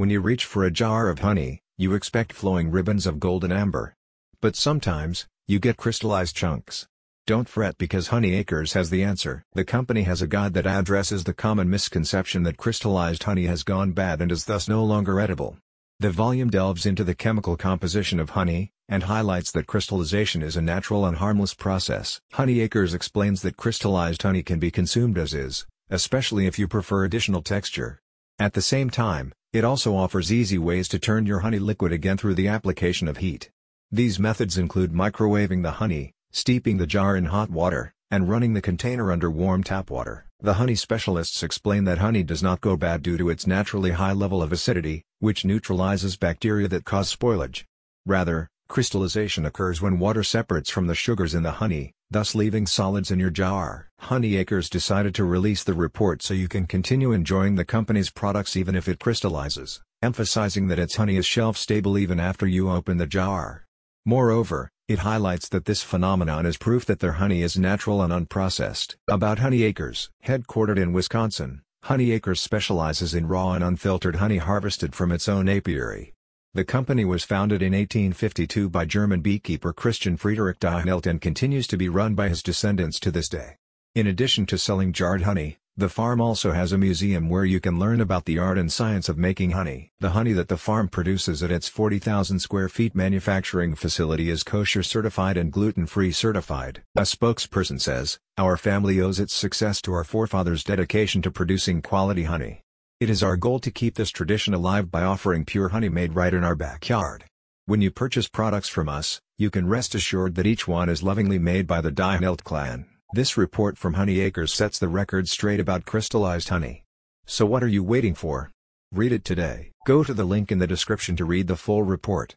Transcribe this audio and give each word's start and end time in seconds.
When 0.00 0.08
you 0.08 0.22
reach 0.22 0.46
for 0.46 0.64
a 0.64 0.70
jar 0.70 1.10
of 1.10 1.18
honey, 1.18 1.60
you 1.76 1.92
expect 1.92 2.32
flowing 2.32 2.70
ribbons 2.70 3.06
of 3.06 3.20
golden 3.20 3.52
amber. 3.52 3.92
But 4.40 4.56
sometimes, 4.56 5.26
you 5.46 5.58
get 5.58 5.76
crystallized 5.76 6.34
chunks. 6.34 6.86
Don't 7.26 7.50
fret 7.50 7.76
because 7.76 8.06
Honey 8.06 8.32
Acres 8.32 8.72
has 8.72 8.88
the 8.88 9.04
answer. 9.04 9.42
The 9.52 9.62
company 9.62 10.04
has 10.04 10.22
a 10.22 10.26
guide 10.26 10.54
that 10.54 10.66
addresses 10.66 11.24
the 11.24 11.34
common 11.34 11.68
misconception 11.68 12.44
that 12.44 12.56
crystallized 12.56 13.24
honey 13.24 13.44
has 13.44 13.62
gone 13.62 13.92
bad 13.92 14.22
and 14.22 14.32
is 14.32 14.46
thus 14.46 14.70
no 14.70 14.82
longer 14.82 15.20
edible. 15.20 15.58
The 15.98 16.08
volume 16.08 16.48
delves 16.48 16.86
into 16.86 17.04
the 17.04 17.14
chemical 17.14 17.58
composition 17.58 18.18
of 18.18 18.30
honey, 18.30 18.70
and 18.88 19.02
highlights 19.02 19.52
that 19.52 19.66
crystallization 19.66 20.42
is 20.42 20.56
a 20.56 20.62
natural 20.62 21.04
and 21.04 21.18
harmless 21.18 21.52
process. 21.52 22.22
Honey 22.32 22.60
Acres 22.60 22.94
explains 22.94 23.42
that 23.42 23.58
crystallized 23.58 24.22
honey 24.22 24.42
can 24.42 24.58
be 24.58 24.70
consumed 24.70 25.18
as 25.18 25.34
is, 25.34 25.66
especially 25.90 26.46
if 26.46 26.58
you 26.58 26.66
prefer 26.66 27.04
additional 27.04 27.42
texture. 27.42 28.00
At 28.40 28.54
the 28.54 28.62
same 28.62 28.88
time, 28.88 29.34
it 29.52 29.64
also 29.64 29.94
offers 29.94 30.32
easy 30.32 30.56
ways 30.56 30.88
to 30.88 30.98
turn 30.98 31.26
your 31.26 31.40
honey 31.40 31.58
liquid 31.58 31.92
again 31.92 32.16
through 32.16 32.36
the 32.36 32.48
application 32.48 33.06
of 33.06 33.18
heat. 33.18 33.50
These 33.92 34.18
methods 34.18 34.56
include 34.56 34.92
microwaving 34.92 35.62
the 35.62 35.72
honey, 35.72 36.12
steeping 36.32 36.78
the 36.78 36.86
jar 36.86 37.18
in 37.18 37.26
hot 37.26 37.50
water, 37.50 37.92
and 38.10 38.30
running 38.30 38.54
the 38.54 38.62
container 38.62 39.12
under 39.12 39.30
warm 39.30 39.62
tap 39.62 39.90
water. 39.90 40.24
The 40.40 40.54
honey 40.54 40.74
specialists 40.74 41.42
explain 41.42 41.84
that 41.84 41.98
honey 41.98 42.22
does 42.22 42.42
not 42.42 42.62
go 42.62 42.78
bad 42.78 43.02
due 43.02 43.18
to 43.18 43.28
its 43.28 43.46
naturally 43.46 43.90
high 43.90 44.14
level 44.14 44.42
of 44.42 44.52
acidity, 44.52 45.02
which 45.18 45.44
neutralizes 45.44 46.16
bacteria 46.16 46.66
that 46.68 46.86
cause 46.86 47.14
spoilage. 47.14 47.64
Rather, 48.06 48.48
crystallization 48.68 49.44
occurs 49.44 49.82
when 49.82 49.98
water 49.98 50.22
separates 50.22 50.70
from 50.70 50.86
the 50.86 50.94
sugars 50.94 51.34
in 51.34 51.42
the 51.42 51.60
honey, 51.60 51.92
thus 52.10 52.34
leaving 52.34 52.66
solids 52.66 53.10
in 53.10 53.18
your 53.18 53.30
jar. 53.30 53.88
Honey 54.00 54.36
Acres 54.36 54.68
decided 54.68 55.14
to 55.14 55.24
release 55.24 55.62
the 55.62 55.74
report 55.74 56.22
so 56.22 56.34
you 56.34 56.48
can 56.48 56.66
continue 56.66 57.12
enjoying 57.12 57.54
the 57.54 57.64
company's 57.64 58.10
products 58.10 58.56
even 58.56 58.74
if 58.74 58.88
it 58.88 58.98
crystallizes, 58.98 59.80
emphasizing 60.02 60.68
that 60.68 60.78
its 60.78 60.96
honey 60.96 61.16
is 61.16 61.26
shelf-stable 61.26 61.96
even 61.96 62.18
after 62.18 62.46
you 62.46 62.70
open 62.70 62.98
the 62.98 63.06
jar. 63.06 63.64
Moreover, 64.04 64.70
it 64.88 65.00
highlights 65.00 65.48
that 65.50 65.66
this 65.66 65.82
phenomenon 65.82 66.46
is 66.46 66.56
proof 66.56 66.84
that 66.86 66.98
their 66.98 67.12
honey 67.12 67.42
is 67.42 67.56
natural 67.56 68.02
and 68.02 68.12
unprocessed. 68.12 68.96
About 69.08 69.38
Honey 69.38 69.62
Acres 69.62 70.10
Headquartered 70.26 70.78
in 70.78 70.92
Wisconsin, 70.92 71.62
Honey 71.84 72.10
Acres 72.10 72.40
specializes 72.40 73.14
in 73.14 73.28
raw 73.28 73.52
and 73.52 73.62
unfiltered 73.62 74.16
honey 74.16 74.38
harvested 74.38 74.94
from 74.94 75.12
its 75.12 75.28
own 75.28 75.48
apiary. 75.48 76.14
The 76.52 76.64
company 76.64 77.04
was 77.04 77.22
founded 77.22 77.62
in 77.62 77.74
1852 77.74 78.68
by 78.70 78.84
German 78.84 79.20
beekeeper 79.20 79.72
Christian 79.72 80.16
Friedrich 80.16 80.58
Diehnelt 80.58 81.06
and 81.06 81.20
continues 81.20 81.68
to 81.68 81.76
be 81.76 81.88
run 81.88 82.16
by 82.16 82.28
his 82.28 82.42
descendants 82.42 82.98
to 83.00 83.12
this 83.12 83.28
day. 83.28 83.54
In 83.94 84.08
addition 84.08 84.46
to 84.46 84.58
selling 84.58 84.92
jarred 84.92 85.22
honey, 85.22 85.58
the 85.76 85.88
farm 85.88 86.20
also 86.20 86.50
has 86.50 86.72
a 86.72 86.78
museum 86.78 87.28
where 87.28 87.44
you 87.44 87.60
can 87.60 87.78
learn 87.78 88.00
about 88.00 88.24
the 88.24 88.40
art 88.40 88.58
and 88.58 88.72
science 88.72 89.08
of 89.08 89.16
making 89.16 89.52
honey. 89.52 89.92
The 90.00 90.10
honey 90.10 90.32
that 90.32 90.48
the 90.48 90.56
farm 90.56 90.88
produces 90.88 91.40
at 91.44 91.52
its 91.52 91.68
40,000 91.68 92.40
square 92.40 92.68
feet 92.68 92.96
manufacturing 92.96 93.76
facility 93.76 94.28
is 94.28 94.42
kosher 94.42 94.82
certified 94.82 95.36
and 95.36 95.52
gluten-free 95.52 96.10
certified. 96.10 96.82
A 96.96 97.02
spokesperson 97.02 97.80
says, 97.80 98.18
Our 98.36 98.56
family 98.56 99.00
owes 99.00 99.20
its 99.20 99.34
success 99.34 99.80
to 99.82 99.92
our 99.92 100.04
forefathers' 100.04 100.64
dedication 100.64 101.22
to 101.22 101.30
producing 101.30 101.80
quality 101.80 102.24
honey. 102.24 102.62
It 103.00 103.08
is 103.08 103.22
our 103.22 103.38
goal 103.38 103.60
to 103.60 103.70
keep 103.70 103.94
this 103.94 104.10
tradition 104.10 104.52
alive 104.52 104.90
by 104.90 105.04
offering 105.04 105.46
pure 105.46 105.70
honey 105.70 105.88
made 105.88 106.14
right 106.14 106.34
in 106.34 106.44
our 106.44 106.54
backyard. 106.54 107.24
When 107.64 107.80
you 107.80 107.90
purchase 107.90 108.28
products 108.28 108.68
from 108.68 108.90
us, 108.90 109.22
you 109.38 109.48
can 109.48 109.66
rest 109.66 109.94
assured 109.94 110.34
that 110.34 110.46
each 110.46 110.68
one 110.68 110.90
is 110.90 111.02
lovingly 111.02 111.38
made 111.38 111.66
by 111.66 111.80
the 111.80 111.90
Diehnelt 111.90 112.44
clan. 112.44 112.84
This 113.14 113.38
report 113.38 113.78
from 113.78 113.94
Honey 113.94 114.20
Acres 114.20 114.52
sets 114.52 114.78
the 114.78 114.88
record 114.88 115.30
straight 115.30 115.60
about 115.60 115.86
crystallized 115.86 116.50
honey. 116.50 116.84
So 117.24 117.46
what 117.46 117.62
are 117.62 117.68
you 117.68 117.82
waiting 117.82 118.14
for? 118.14 118.50
Read 118.92 119.12
it 119.12 119.24
today. 119.24 119.70
Go 119.86 120.04
to 120.04 120.12
the 120.12 120.24
link 120.24 120.52
in 120.52 120.58
the 120.58 120.66
description 120.66 121.16
to 121.16 121.24
read 121.24 121.46
the 121.46 121.56
full 121.56 121.82
report. 121.82 122.28